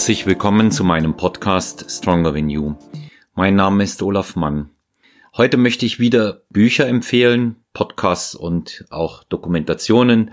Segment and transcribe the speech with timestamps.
[0.00, 2.74] Herzlich willkommen zu meinem Podcast Stronger Than You.
[3.34, 4.70] Mein Name ist Olaf Mann.
[5.36, 10.30] Heute möchte ich wieder Bücher empfehlen, Podcasts und auch Dokumentationen.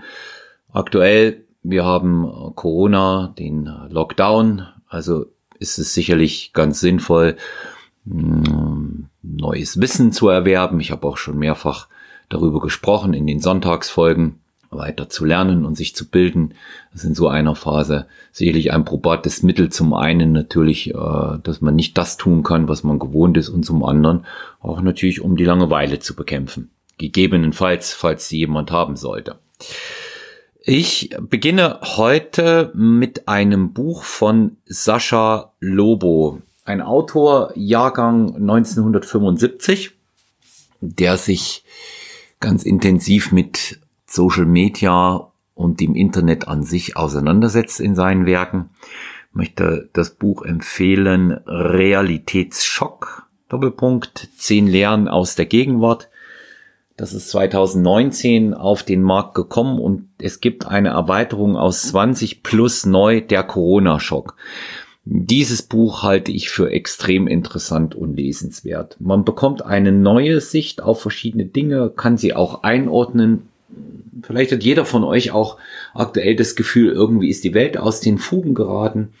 [0.72, 5.26] Aktuell, wir haben Corona, den Lockdown, also
[5.58, 7.36] ist es sicherlich ganz sinnvoll,
[8.06, 10.80] mm, neues Wissen zu erwerben.
[10.80, 11.88] Ich habe auch schon mehrfach
[12.30, 14.40] darüber gesprochen in den Sonntagsfolgen
[14.70, 16.54] weiter zu lernen und sich zu bilden.
[16.92, 19.70] Das ist in so einer Phase sicherlich ein probates Mittel.
[19.70, 23.64] Zum einen natürlich, äh, dass man nicht das tun kann, was man gewohnt ist und
[23.64, 24.26] zum anderen
[24.60, 26.70] auch natürlich, um die Langeweile zu bekämpfen.
[26.98, 29.36] Gegebenenfalls, falls sie jemand haben sollte.
[30.60, 39.92] Ich beginne heute mit einem Buch von Sascha Lobo, ein Autor, Jahrgang 1975,
[40.80, 41.64] der sich
[42.40, 48.70] ganz intensiv mit Social Media und dem Internet an sich auseinandersetzt in seinen Werken.
[49.30, 56.08] Ich möchte das Buch empfehlen Realitätsschock, Doppelpunkt, zehn Lehren aus der Gegenwart.
[56.96, 62.86] Das ist 2019 auf den Markt gekommen und es gibt eine Erweiterung aus 20 plus
[62.86, 64.34] neu der Corona-Schock.
[65.04, 68.96] Dieses Buch halte ich für extrem interessant und lesenswert.
[69.00, 73.47] Man bekommt eine neue Sicht auf verschiedene Dinge, kann sie auch einordnen,
[74.22, 75.58] vielleicht hat jeder von euch auch
[75.94, 79.12] aktuell das Gefühl, irgendwie ist die Welt aus den Fugen geraten.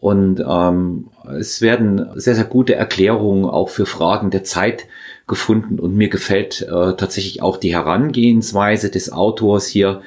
[0.00, 4.86] Und ähm, es werden sehr, sehr gute Erklärungen auch für Fragen der Zeit
[5.26, 5.80] gefunden.
[5.80, 10.00] Und mir gefällt äh, tatsächlich auch die Herangehensweise des Autors hier,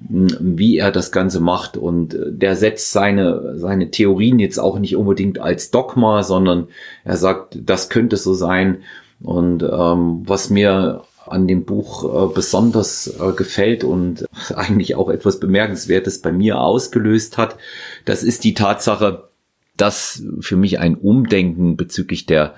[0.00, 1.78] wie er das Ganze macht.
[1.78, 6.68] Und äh, der setzt seine, seine Theorien jetzt auch nicht unbedingt als Dogma, sondern
[7.04, 8.78] er sagt, das könnte so sein.
[9.20, 15.40] Und ähm, was mir an dem Buch äh, besonders äh, gefällt und eigentlich auch etwas
[15.40, 17.56] Bemerkenswertes bei mir ausgelöst hat,
[18.04, 19.28] das ist die Tatsache,
[19.76, 22.54] dass für mich ein Umdenken bezüglich der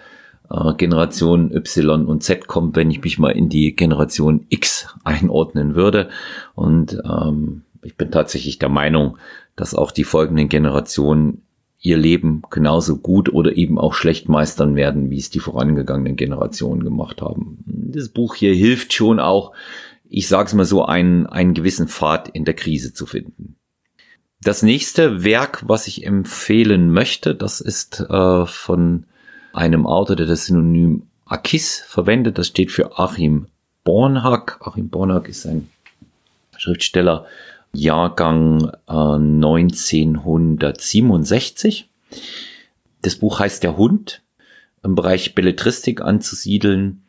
[0.51, 5.75] äh, Generation Y und Z kommt, wenn ich mich mal in die Generation X einordnen
[5.75, 6.09] würde.
[6.55, 9.19] Und ähm, ich bin tatsächlich der Meinung,
[9.57, 11.43] dass auch die folgenden Generationen
[11.81, 16.85] ihr Leben genauso gut oder eben auch schlecht meistern werden, wie es die vorangegangenen Generationen
[16.85, 17.59] gemacht haben.
[17.67, 19.53] Das Buch hier hilft schon auch,
[20.09, 23.57] ich sage es mal so, einen, einen gewissen Pfad in der Krise zu finden.
[24.43, 29.05] Das nächste Werk, was ich empfehlen möchte, das ist äh, von
[29.53, 32.39] einem Autor, der das Synonym Akis verwendet.
[32.39, 33.47] Das steht für Achim
[33.85, 34.59] Bornhack.
[34.61, 35.69] Achim Bornhack ist ein
[36.57, 37.27] Schriftsteller,
[37.73, 41.89] Jahrgang äh, 1967.
[43.03, 44.23] Das Buch heißt Der Hund,
[44.83, 47.03] im Bereich Belletristik anzusiedeln.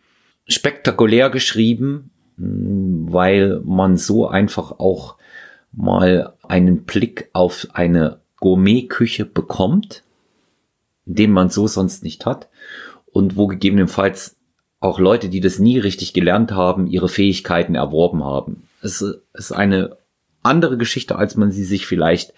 [0.48, 5.16] Spektakulär geschrieben, weil man so einfach auch
[5.72, 10.04] mal einen Blick auf eine Gourmetküche bekommt,
[11.06, 12.50] den man so sonst nicht hat
[13.12, 14.36] und wo gegebenenfalls
[14.80, 18.64] auch Leute, die das nie richtig gelernt haben, ihre Fähigkeiten erworben haben.
[18.82, 19.96] Es ist eine
[20.44, 22.34] andere Geschichte, als man sie sich vielleicht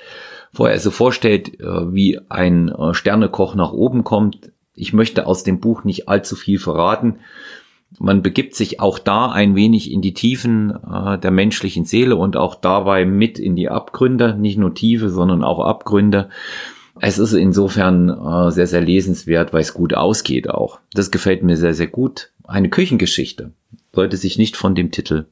[0.54, 4.52] vorher so vorstellt, äh, wie ein äh, Sternekoch nach oben kommt.
[4.76, 7.18] Ich möchte aus dem Buch nicht allzu viel verraten.
[8.00, 12.38] Man begibt sich auch da ein wenig in die Tiefen äh, der menschlichen Seele und
[12.38, 16.30] auch dabei mit in die Abgründe, nicht nur Tiefe, sondern auch Abgründe.
[17.00, 20.80] Es ist insofern sehr, sehr lesenswert, weil es gut ausgeht auch.
[20.94, 22.30] Das gefällt mir sehr, sehr gut.
[22.44, 23.52] Eine Küchengeschichte
[23.94, 25.26] sollte sich nicht von dem Titel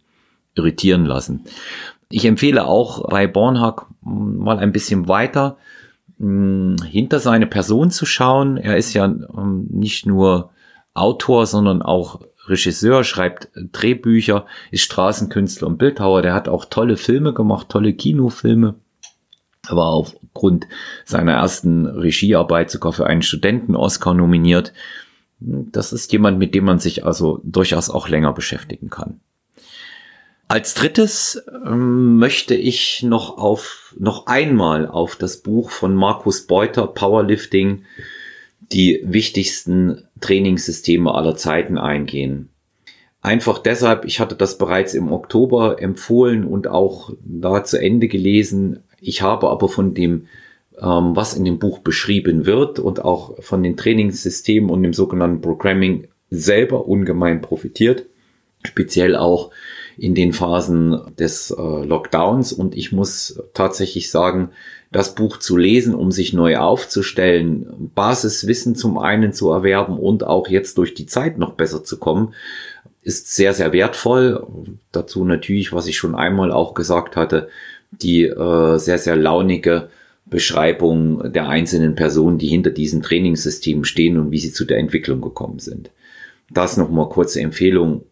[0.56, 1.46] irritieren lassen.
[2.12, 5.58] Ich empfehle auch bei Bornhack mal ein bisschen weiter
[6.20, 8.58] hinter seine Person zu schauen.
[8.58, 10.52] Er ist ja ähm, nicht nur
[10.94, 16.22] Autor, sondern auch Regisseur, schreibt Drehbücher, ist Straßenkünstler und Bildhauer.
[16.22, 18.76] Der hat auch tolle Filme gemacht, tolle Kinofilme.
[19.68, 20.68] Er war aufgrund
[21.06, 24.74] seiner ersten Regiearbeit sogar für einen Studenten-Oscar nominiert.
[25.40, 29.22] Das ist jemand, mit dem man sich also durchaus auch länger beschäftigen kann.
[30.52, 36.88] Als drittes ähm, möchte ich noch auf, noch einmal auf das Buch von Markus Beuter,
[36.88, 37.84] Powerlifting,
[38.60, 42.50] die wichtigsten Trainingssysteme aller Zeiten eingehen.
[43.22, 48.84] Einfach deshalb, ich hatte das bereits im Oktober empfohlen und auch da zu Ende gelesen.
[49.00, 50.28] Ich habe aber von dem,
[50.78, 55.40] ähm, was in dem Buch beschrieben wird und auch von den Trainingssystemen und dem sogenannten
[55.40, 58.04] Programming selber ungemein profitiert.
[58.64, 59.52] Speziell auch
[59.98, 62.54] in den Phasen des äh, Lockdowns.
[62.54, 64.50] Und ich muss tatsächlich sagen,
[64.92, 70.48] das Buch zu lesen, um sich neu aufzustellen, Basiswissen zum einen zu erwerben und auch
[70.50, 72.34] jetzt durch die Zeit noch besser zu kommen,
[73.02, 74.46] ist sehr, sehr wertvoll.
[74.92, 77.50] Dazu natürlich, was ich schon einmal auch gesagt hatte,
[77.92, 79.90] die äh, sehr, sehr launige
[80.26, 85.22] Beschreibung der einzelnen Personen, die hinter diesen Trainingssystemen stehen und wie sie zu der Entwicklung
[85.22, 85.90] gekommen sind.
[86.50, 88.04] Das nochmal kurze Empfehlung.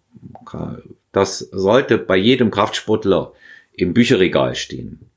[1.11, 3.33] Das sollte bei jedem Kraftsportler
[3.73, 5.09] im Bücherregal stehen.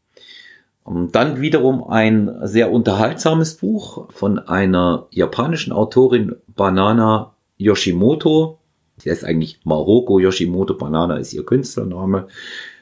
[0.84, 8.58] Dann wiederum ein sehr unterhaltsames Buch von einer japanischen Autorin Banana Yoshimoto.
[8.96, 10.74] Sie heißt eigentlich Maroko Yoshimoto.
[10.74, 12.26] Banana ist ihr Künstlername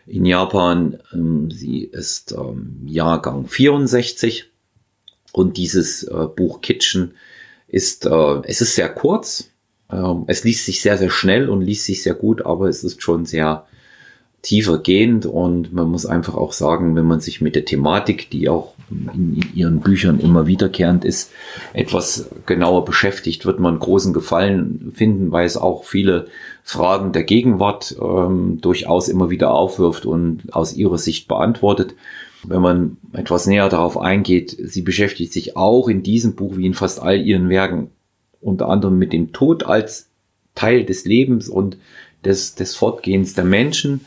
[0.06, 0.98] in Japan.
[1.12, 4.50] Ähm, sie ist ähm, Jahrgang 64
[5.32, 7.14] und dieses äh, Buch Kitchen
[7.68, 9.49] ist, äh, es ist sehr kurz.
[9.92, 13.02] Ähm, es liest sich sehr, sehr schnell und liest sich sehr gut, aber es ist
[13.02, 13.66] schon sehr
[14.42, 18.48] tiefer gehend und man muss einfach auch sagen, wenn man sich mit der Thematik, die
[18.48, 21.30] auch in ihren Büchern immer wiederkehrend ist,
[21.74, 26.26] etwas genauer beschäftigt, wird man großen Gefallen finden, weil es auch viele
[26.64, 31.94] Fragen der Gegenwart ähm, durchaus immer wieder aufwirft und aus ihrer Sicht beantwortet.
[32.42, 36.74] Wenn man etwas näher darauf eingeht, sie beschäftigt sich auch in diesem Buch wie in
[36.74, 37.90] fast all ihren Werken
[38.40, 40.08] unter anderem mit dem Tod als
[40.54, 41.76] Teil des Lebens und
[42.24, 44.06] des, des Fortgehens der Menschen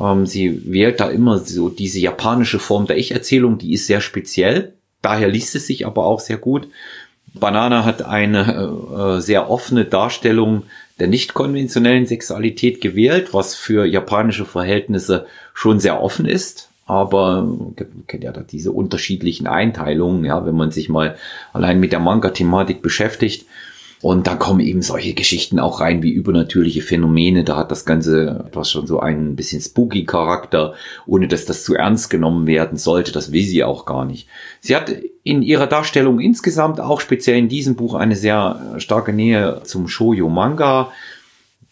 [0.00, 4.74] ähm, sie wählt da immer so diese japanische Form der Ich-Erzählung, die ist sehr speziell.
[5.00, 6.68] Daher liest es sich aber auch sehr gut.
[7.34, 10.64] Banana hat eine äh, sehr offene Darstellung
[10.98, 16.68] der nicht konventionellen Sexualität gewählt, was für japanische Verhältnisse schon sehr offen ist.
[16.84, 17.48] Aber
[18.06, 21.16] kennt ja da diese unterschiedlichen Einteilungen, ja, wenn man sich mal
[21.52, 23.46] allein mit der Manga-Thematik beschäftigt,
[24.02, 27.44] und dann kommen eben solche Geschichten auch rein wie übernatürliche Phänomene.
[27.44, 30.74] Da hat das Ganze etwas schon so einen bisschen spooky Charakter,
[31.06, 33.12] ohne dass das zu ernst genommen werden sollte.
[33.12, 34.26] Das will sie auch gar nicht.
[34.60, 39.60] Sie hat in ihrer Darstellung insgesamt auch speziell in diesem Buch eine sehr starke Nähe
[39.62, 40.90] zum Shoujo Manga.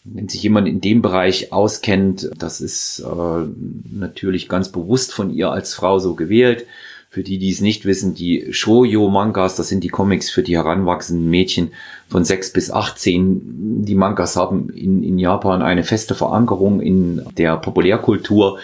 [0.05, 3.45] Wenn sich jemand in dem Bereich auskennt, das ist äh,
[3.91, 6.65] natürlich ganz bewusst von ihr als Frau so gewählt.
[7.13, 11.29] Für die, die es nicht wissen, die Shoujo-Mangas, das sind die Comics für die heranwachsenden
[11.29, 11.73] Mädchen
[12.07, 13.83] von 6 bis 18.
[13.83, 18.59] Die Mangas haben in, in Japan eine feste Verankerung in der Populärkultur.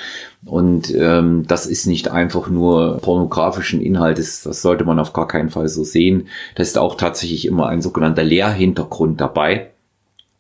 [0.46, 5.28] Und ähm, das ist nicht einfach nur pornografischen Inhalt, das, das sollte man auf gar
[5.28, 6.30] keinen Fall so sehen.
[6.56, 9.72] Da ist auch tatsächlich immer ein sogenannter Lehrhintergrund dabei.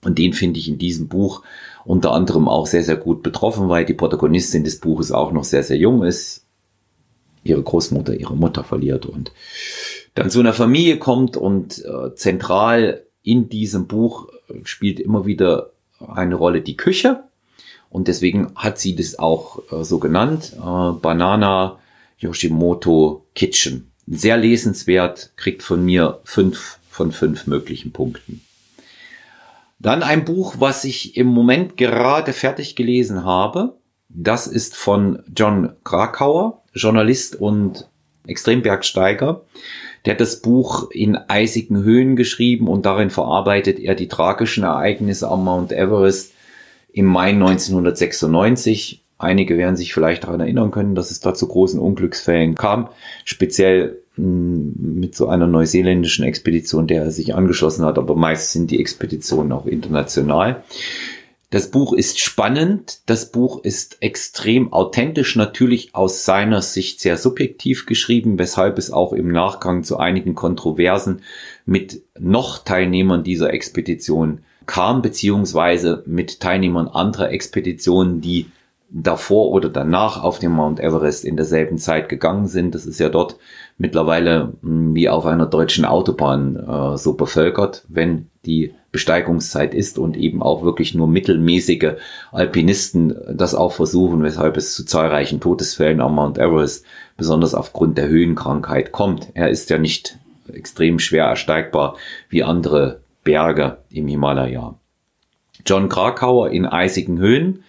[0.05, 1.43] Und den finde ich in diesem Buch
[1.83, 5.63] unter anderem auch sehr, sehr gut betroffen, weil die Protagonistin des Buches auch noch sehr,
[5.63, 6.46] sehr jung ist
[7.47, 9.31] ihre Großmutter, ihre Mutter verliert und
[10.15, 14.29] dann zu einer Familie kommt und äh, zentral in diesem Buch
[14.63, 17.23] spielt immer wieder eine Rolle die Küche
[17.89, 21.79] und deswegen hat sie das auch äh, so genannt, äh, Banana
[22.19, 23.91] Yoshimoto Kitchen.
[24.07, 28.41] Sehr lesenswert, kriegt von mir fünf von fünf möglichen Punkten.
[29.79, 33.77] Dann ein Buch, was ich im Moment gerade fertig gelesen habe.
[34.09, 36.63] Das ist von John Krakauer.
[36.77, 37.87] Journalist und
[38.27, 39.41] Extrembergsteiger.
[40.05, 45.29] Der hat das Buch in eisigen Höhen geschrieben und darin verarbeitet er die tragischen Ereignisse
[45.29, 46.33] am Mount Everest
[46.93, 49.03] im Mai 1996.
[49.17, 52.89] Einige werden sich vielleicht daran erinnern können, dass es da zu großen Unglücksfällen kam,
[53.25, 58.71] speziell hm, mit so einer neuseeländischen Expedition, der er sich angeschlossen hat, aber meist sind
[58.71, 60.63] die Expeditionen auch international.
[61.49, 67.85] Das Buch ist spannend, das Buch ist extrem authentisch, natürlich aus seiner Sicht sehr subjektiv
[67.85, 71.21] geschrieben, weshalb es auch im Nachgang zu einigen Kontroversen
[71.65, 78.47] mit noch Teilnehmern dieser Expedition kam, beziehungsweise mit Teilnehmern anderer Expeditionen, die
[78.89, 82.73] davor oder danach auf dem Mount Everest in derselben Zeit gegangen sind.
[82.73, 83.37] Das ist ja dort
[83.77, 90.15] mittlerweile hm, wie auf einer deutschen Autobahn äh, so bevölkert, wenn die Besteigungszeit ist und
[90.15, 91.95] eben auch wirklich nur mittelmäßige
[92.31, 96.85] Alpinisten das auch versuchen, weshalb es zu zahlreichen Todesfällen am Mount Everest
[97.17, 99.27] besonders aufgrund der Höhenkrankheit kommt.
[99.33, 100.17] Er ist ja nicht
[100.51, 101.97] extrem schwer ersteigbar
[102.29, 104.75] wie andere Berge im Himalaya.
[105.65, 107.65] John Krakauer in eisigen Höhen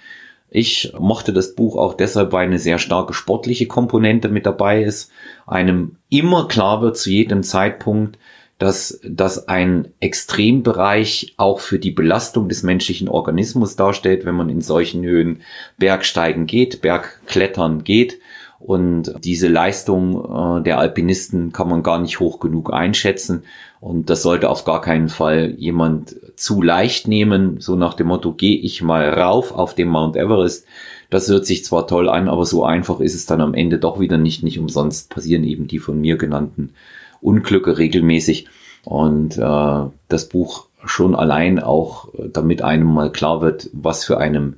[0.50, 5.10] ich mochte das Buch auch deshalb, weil eine sehr starke sportliche Komponente mit dabei ist.
[5.46, 8.18] Einem immer klar wird zu jedem Zeitpunkt,
[8.58, 14.62] dass das ein Extrembereich auch für die Belastung des menschlichen Organismus darstellt, wenn man in
[14.62, 15.42] solchen Höhen
[15.76, 18.18] Bergsteigen geht, Bergklettern geht.
[18.60, 23.44] Und diese Leistung äh, der Alpinisten kann man gar nicht hoch genug einschätzen.
[23.80, 28.32] Und das sollte auf gar keinen Fall jemand zu leicht nehmen, so nach dem Motto,
[28.32, 30.66] gehe ich mal rauf auf dem Mount Everest.
[31.10, 34.00] Das hört sich zwar toll an, aber so einfach ist es dann am Ende doch
[34.00, 34.42] wieder nicht.
[34.42, 36.72] Nicht umsonst passieren eben die von mir genannten
[37.20, 38.48] Unglücke regelmäßig.
[38.84, 44.56] Und äh, das Buch schon allein auch, damit einem mal klar wird, was für einem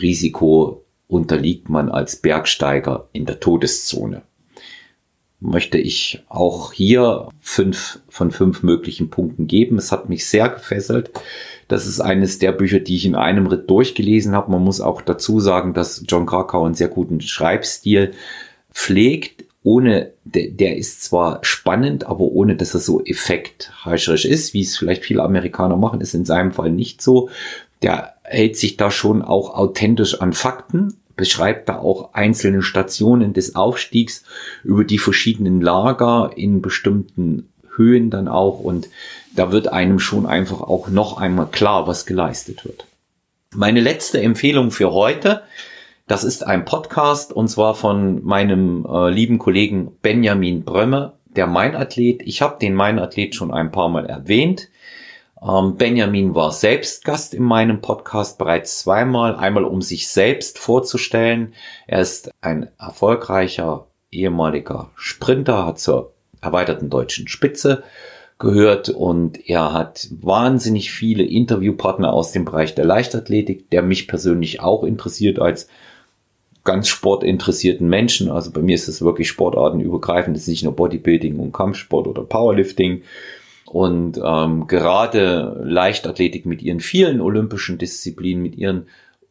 [0.00, 4.22] Risiko unterliegt man als Bergsteiger in der Todeszone.
[5.40, 9.78] möchte ich auch hier fünf von fünf möglichen Punkten geben.
[9.78, 11.10] Es hat mich sehr gefesselt.
[11.66, 14.50] Das ist eines der Bücher, die ich in einem Ritt durchgelesen habe.
[14.50, 18.12] Man muss auch dazu sagen, dass John Krakauer einen sehr guten Schreibstil
[18.72, 24.62] pflegt, ohne, der, der ist zwar spannend, aber ohne, dass er so effektheischerisch ist, wie
[24.62, 27.28] es vielleicht viele Amerikaner machen, ist in seinem Fall nicht so.
[27.82, 33.54] Der hält sich da schon auch authentisch an Fakten, beschreibt da auch einzelne Stationen des
[33.54, 34.24] Aufstiegs
[34.64, 38.88] über die verschiedenen Lager in bestimmten Höhen dann auch und
[39.36, 42.86] da wird einem schon einfach auch noch einmal klar, was geleistet wird.
[43.54, 45.42] Meine letzte Empfehlung für heute,
[46.06, 52.22] das ist ein Podcast und zwar von meinem äh, lieben Kollegen Benjamin Brömme, der Meinathlet.
[52.24, 54.68] Ich habe den Meinathlet schon ein paar Mal erwähnt.
[55.42, 59.36] Ähm, Benjamin war selbst Gast in meinem Podcast bereits zweimal.
[59.36, 61.54] Einmal um sich selbst vorzustellen.
[61.86, 67.82] Er ist ein erfolgreicher ehemaliger Sprinter, hat zur erweiterten deutschen Spitze
[68.38, 74.60] gehört und er hat wahnsinnig viele Interviewpartner aus dem Bereich der Leichtathletik, der mich persönlich
[74.60, 75.68] auch interessiert als
[76.64, 78.30] ganz sportinteressierten Menschen.
[78.30, 82.22] Also bei mir ist es wirklich sportartenübergreifend, es ist nicht nur Bodybuilding und Kampfsport oder
[82.22, 83.02] Powerlifting.
[83.72, 88.88] Und ähm, gerade Leichtathletik mit ihren vielen olympischen Disziplinen, mit ihren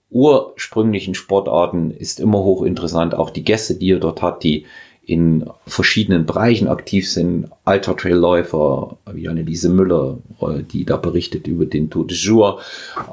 [0.10, 3.16] ursprünglichen Sportarten ist immer hochinteressant.
[3.16, 4.66] Auch die Gäste, die er dort hat, die
[5.04, 7.50] in verschiedenen Bereichen aktiv sind.
[7.66, 12.62] Alter Trailläufer, wie Anneliese Müller, äh, die da berichtet über den Tour de Jour.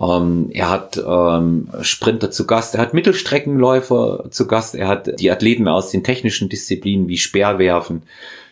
[0.01, 5.33] Ähm, er hat ähm, Sprinter zu Gast, er hat Mittelstreckenläufer zu Gast, er hat die
[5.33, 8.05] Athleten aus den technischen Disziplinen wie Speerwerfen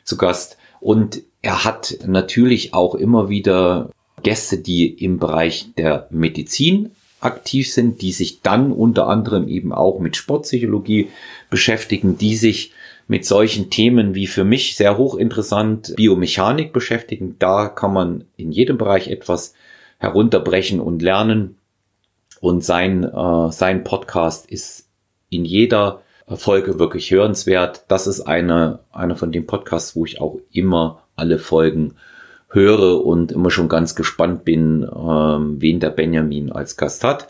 [0.02, 3.91] zu Gast und er hat natürlich auch immer wieder
[4.23, 9.99] Gäste, die im Bereich der Medizin aktiv sind, die sich dann unter anderem eben auch
[9.99, 11.11] mit Sportpsychologie
[11.51, 12.73] beschäftigen, die sich
[13.09, 17.37] mit solchen Themen wie für mich sehr hochinteressant Biomechanik beschäftigen.
[17.39, 19.53] Da kann man in jedem Bereich etwas
[19.99, 21.59] herunterbrechen und lernen.
[22.41, 24.89] Und sein, äh, sein Podcast ist
[25.29, 27.85] in jeder Folge wirklich hörenswert.
[27.89, 31.94] Das ist eine, eine von den Podcasts, wo ich auch immer alle Folgen
[32.49, 37.28] höre und immer schon ganz gespannt bin, ähm, wen der Benjamin als Gast hat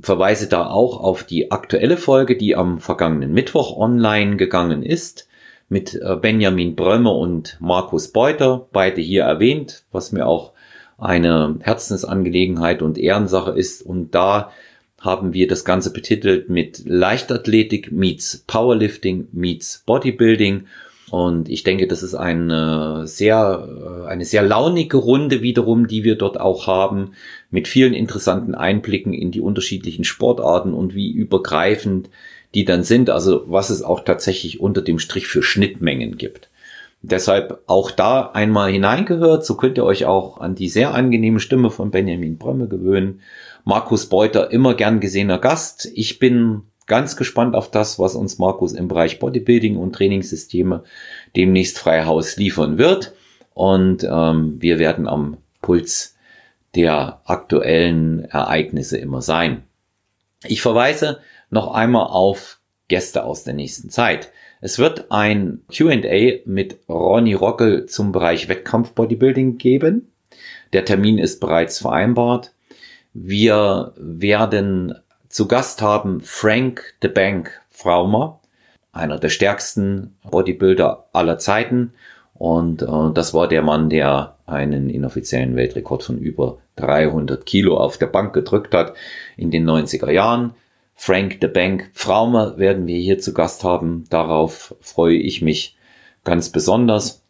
[0.00, 5.28] verweise da auch auf die aktuelle Folge, die am vergangenen Mittwoch online gegangen ist,
[5.68, 10.52] mit äh, Benjamin Brömer und Markus Beuter, beide hier erwähnt, was mir auch
[10.98, 13.82] eine Herzensangelegenheit und Ehrensache ist.
[13.82, 14.50] Und da
[15.00, 20.66] haben wir das Ganze betitelt mit Leichtathletik meets Powerlifting meets Bodybuilding.
[21.14, 23.68] Und ich denke, das ist eine sehr,
[24.04, 27.12] äh, eine sehr launige Runde wiederum, die wir dort auch haben,
[27.52, 32.10] mit vielen interessanten Einblicken in die unterschiedlichen Sportarten und wie übergreifend
[32.56, 33.10] die dann sind.
[33.10, 36.50] Also was es auch tatsächlich unter dem Strich für Schnittmengen gibt.
[37.00, 39.46] Deshalb auch da einmal hineingehört.
[39.46, 43.20] So könnt ihr euch auch an die sehr angenehme Stimme von Benjamin Brömme gewöhnen.
[43.64, 45.88] Markus Beuter, immer gern gesehener Gast.
[45.94, 50.84] Ich bin ganz gespannt auf das, was uns Markus im Bereich Bodybuilding und Trainingssysteme
[51.36, 53.14] demnächst frei Haus liefern wird.
[53.54, 56.16] Und ähm, wir werden am Puls
[56.74, 59.62] der aktuellen Ereignisse immer sein.
[60.46, 64.30] Ich verweise noch einmal auf Gäste aus der nächsten Zeit.
[64.60, 70.12] Es wird ein QA mit Ronny Rockel zum Bereich Wettkampf Bodybuilding geben.
[70.72, 72.52] Der Termin ist bereits vereinbart.
[73.12, 74.94] Wir werden
[75.34, 78.38] zu Gast haben Frank the Bank Fraumer,
[78.92, 81.92] einer der stärksten Bodybuilder aller Zeiten.
[82.34, 87.98] Und äh, das war der Mann, der einen inoffiziellen Weltrekord von über 300 Kilo auf
[87.98, 88.94] der Bank gedrückt hat
[89.36, 90.54] in den 90er Jahren.
[90.94, 94.04] Frank the Bank Fraumer werden wir hier zu Gast haben.
[94.10, 95.76] Darauf freue ich mich
[96.22, 97.24] ganz besonders.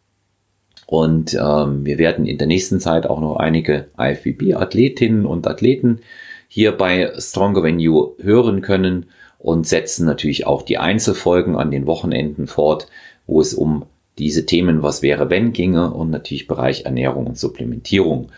[0.85, 6.01] Und ähm, wir werden in der nächsten Zeit auch noch einige IFBB-Athletinnen und Athleten
[6.47, 9.07] hier bei Stronger Venue hören können
[9.39, 12.87] und setzen natürlich auch die Einzelfolgen an den Wochenenden fort,
[13.27, 13.85] wo es um
[14.17, 18.31] diese Themen Was wäre wenn ginge und natürlich Bereich Ernährung und Supplementierung.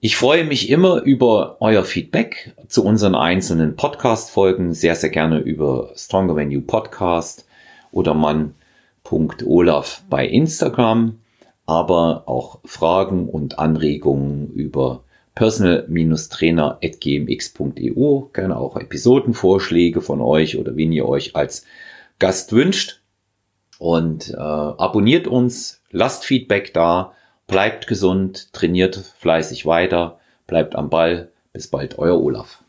[0.00, 5.90] Ich freue mich immer über euer Feedback zu unseren einzelnen Podcast-Folgen, sehr, sehr gerne über
[5.96, 7.46] Stronger Venue Podcast
[7.90, 11.18] oder mann.olaf bei Instagram,
[11.66, 15.02] aber auch Fragen und Anregungen über
[15.38, 18.20] personal-trainer.gmx.eu.
[18.32, 21.64] Gerne auch Episodenvorschläge von euch oder wen ihr euch als
[22.18, 23.02] Gast wünscht.
[23.78, 27.12] Und äh, abonniert uns, lasst Feedback da,
[27.46, 30.18] bleibt gesund, trainiert fleißig weiter,
[30.48, 31.30] bleibt am Ball.
[31.52, 32.64] Bis bald, euer Olaf.